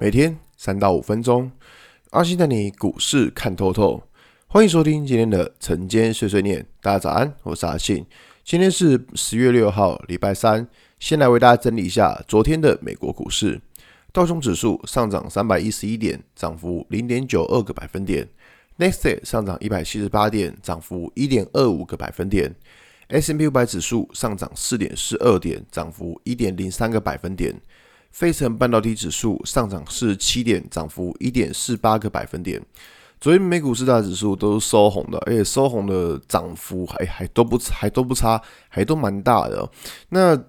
[0.00, 1.50] 每天三到五分钟，
[2.10, 4.00] 阿信带你股市看透透。
[4.46, 6.64] 欢迎收听今天的晨间碎碎念。
[6.80, 8.06] 大家早安，我是阿信。
[8.44, 10.68] 今天是十月六号，礼拜三。
[11.00, 13.60] 先来为大家整理一下昨天的美国股市。
[14.12, 18.28] 道琼指数上涨三百一十一点，涨幅零点九二个百分点。
[18.76, 22.54] 纳斯达克上涨一百七十八点，涨幅一点二五个百分点。
[23.08, 27.60] S M P 五百指数上涨四点四二点，涨幅一点零三个百分点。
[28.10, 32.60] 费城半导体指数上涨四十七点，涨幅一点四八个百分点。
[33.20, 39.68] 昨天美股四大指数都是收红的，而且收红的涨幅还还都不还都不差，还都蛮大的。
[40.10, 40.40] 那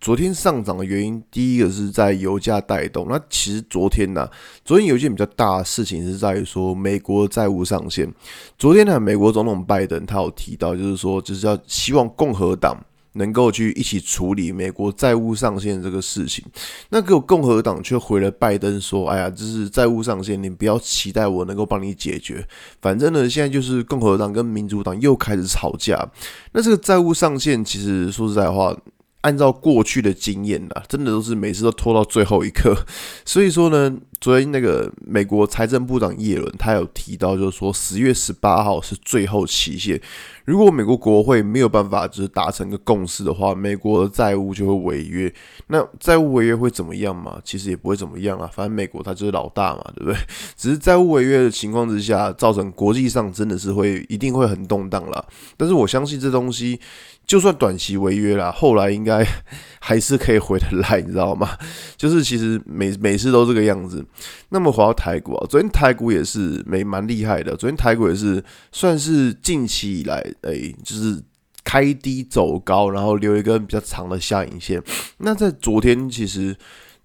[0.00, 3.06] 昨天上涨的原因，第一个是在油价带动。
[3.08, 4.28] 那其实昨天呢、
[4.64, 8.10] 昨天有一件比较大的事情是在于说美国债务上限。
[8.58, 12.76] 昨天呢，美国总统拜登他有提到，就是说就是要希望共和党。
[13.14, 16.44] 能够去一起处理美国债务上限这个事情，
[16.90, 22.46] 那个共和党却回了拜登说：“哎呀，这是债务上限，你不要期待我能够帮你解决。
[22.80, 26.08] 反正呢，现在就是共和党跟民主党又开始吵架。
[26.52, 28.76] 那这个债务上限，其实说实在话。”
[29.24, 32.76] 按照过去的经验呐，真的都是每次都拖到最后一刻。
[33.24, 40.00] 所以说呢，昨天那个美国财政部长耶伦他有提到，就是说十月十八号是最后期限。
[40.44, 45.32] 如果美国国会没有办法就是达成个共识的话，美国的债务就会违约。
[45.68, 47.40] 那债务违约会怎么样嘛？
[47.42, 50.18] 其实也不会怎么样啊，反正美国它就是老大嘛，对不对？
[50.56, 55.24] 只是债务违约的情况之下，造成国际上真的是会一定会很动荡啦。
[55.56, 56.78] 但是我相信这东西。
[57.26, 59.26] 就算短期违约啦，后来应该
[59.80, 61.48] 还是可以回得来，你知道吗？
[61.96, 64.03] 就是其实每每次都这个样子。
[64.48, 67.56] 那么回到台股啊，昨天台股也是没蛮厉害的。
[67.56, 71.22] 昨天台股也是算是近期以来，哎、就是
[71.62, 74.82] 开低走高，然后留一根比较长的下影线。
[75.18, 76.56] 那在昨天其实。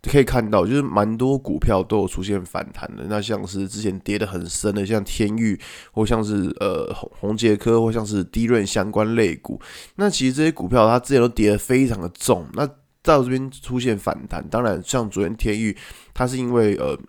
[0.01, 3.03] 可以看到，就是蛮多股票都有出现反弹的。
[3.09, 5.59] 那像是之前跌得很深的，像天钰，
[5.91, 9.59] 或像是呃红红杰科，或像是低润相关类股。
[9.97, 12.47] 那其实这些股票它之前都跌得非常的重。
[12.53, 12.65] 那
[13.01, 15.75] 到这边出现反弹，当然像昨天天域，
[16.13, 16.99] 它是因为呃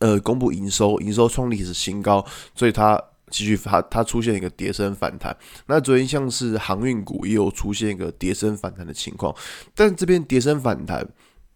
[0.00, 5.34] 呃公布营收，营收创历史新高，所以它继续发，它出现一个跌升反弹。
[5.66, 9.34] 那昨天像是航运股也有出现一个跌升反弹的情况，
[9.74, 11.08] 但这边跌升反弹。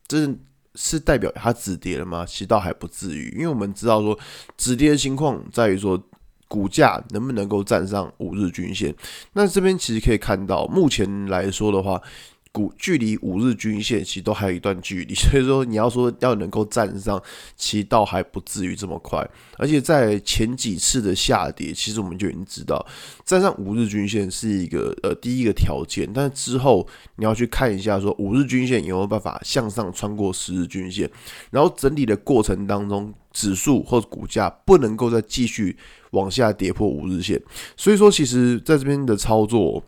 [0.08, 0.34] 这
[0.74, 2.24] 是代表它止跌了吗？
[2.24, 4.18] 其实倒还不至于，因为我们知道说
[4.56, 6.02] 止跌的情况在于说
[6.48, 8.94] 股价能不能够站上五日均线。
[9.34, 12.00] 那这边其实可以看到，目前来说的话。
[12.56, 17.22] 股距离五日均线其实都还有一段距离， 所以说你要说要能够站上，
[17.54, 19.22] 其实倒还不至于这么快。
[19.58, 22.82] 而且在前几次的下跌，其实我们就已经知道
[23.26, 31.10] 站上五日均线是一个呃第一个条件，但是之后你要去看一下说五日均线有没有办法向上穿过十日均线，
[31.50, 35.76] 然后整理的过程当中，指数或者股价不能够再继续
[36.12, 37.38] 往下跌破五日线。
[37.76, 39.84] 所以说，其实在这边的操作。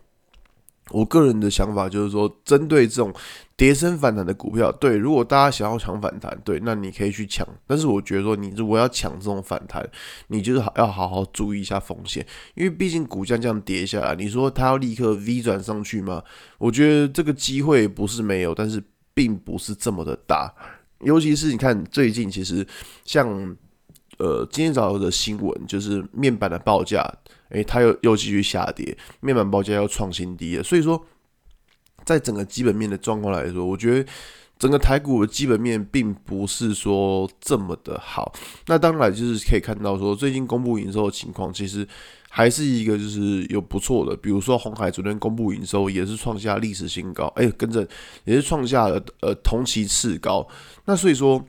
[0.91, 3.13] 我个人的想法就是说，针对这种
[3.55, 7.47] 跌升反弹的股票，对，如果大家想要抢反弹，对，那你可以去抢。
[7.67, 9.87] 但是我觉得说，你如果要抢这种反弹，
[10.27, 16.23] 你就是好要好好注意一下风险，因为毕竟股价这样跌下来，你说它要立刻 V 转上去吗？
[16.57, 18.81] 我觉得这个机会不是没有，但是
[19.13, 20.53] 并不是这么的大。
[21.01, 22.65] 尤其是你看最近，其实
[23.05, 23.55] 像
[24.19, 27.03] 呃今天早上的新闻，就是面板的报价。
[27.49, 30.61] 诶，它又又继续下跌，面板报价又创新低了。
[30.61, 31.03] 所以说，
[32.05, 34.07] 在整个基本面的状况来说，我觉得
[34.59, 38.31] 整个台股的基本面并不是说这么的好。
[38.67, 41.87] 那当然就是可以看到说，最近公布营收的情况，其实
[42.29, 44.15] 还是一个就是有不错的。
[44.15, 47.87] 比如说红海昨天公布营收也是创下历史新高，诶，跟着
[48.25, 50.47] 也是创下了呃同期次高。
[50.85, 51.43] 那所以说，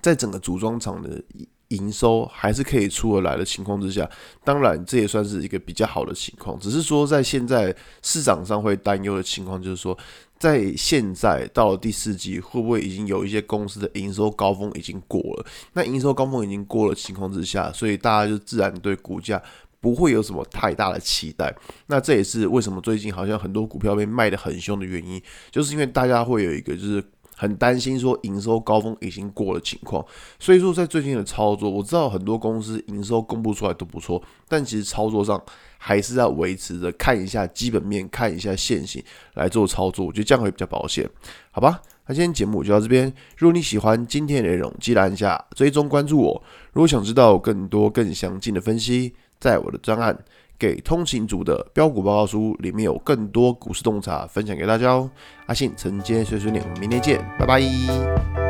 [0.00, 1.20] 在整个组装厂的。
[1.68, 4.08] 营收还是可以出得来的情况之下，
[4.44, 6.58] 当然这也算是一个比较好的情况。
[6.58, 9.96] 只是说在现在市场上会担忧的情况，就是说
[10.38, 15.46] 在现在到了第四季，会不会已经有一些公司的营收高峰已经过了？
[15.72, 19.42] 那营收高峰已经过了情况之下，所以大家就自然对股价
[19.80, 21.54] 不会有什么太大的期待。
[21.86, 27.02] 那这也是为什么最近好像很多股票被卖得很凶的原因，就是因为大家会有一个就是。
[27.36, 30.04] 很担心说营收高峰已经过了情况，
[30.38, 35.42] 所以说在最近的操作，我知道很多公司营收公布出来都不错，但其实操作上
[35.78, 39.02] 还是要维持着看一下基本面，看一下现形
[39.34, 41.08] 来做操作，我觉得这样会比较保险，
[41.50, 41.80] 好吧？
[42.06, 46.42] 那今天节目就到这边，如果你喜欢今天的内容，记得按下追踪关注我。
[46.72, 50.16] 如果想知道更多更详尽的分析，在我的专案。
[50.58, 55.10] 给通勤族的标股报告书里面有更多股市洞察分享给大家哦。
[55.46, 58.43] 阿信晨间碎碎念，我们明天见，拜拜。